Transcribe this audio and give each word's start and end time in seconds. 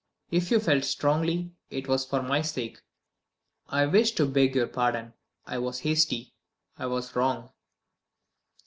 If 0.31 0.49
you 0.49 0.59
felt 0.59 0.83
strongly, 0.85 1.51
it 1.69 1.87
was 1.87 2.05
for 2.07 2.23
my 2.23 2.41
sake. 2.41 2.79
I 3.69 3.85
wish 3.85 4.13
to 4.13 4.25
beg 4.25 4.55
your 4.55 4.65
pardon; 4.65 5.13
I 5.45 5.59
was 5.59 5.81
hasty, 5.81 6.33
I 6.75 6.87
was 6.87 7.15
wrong." 7.15 7.51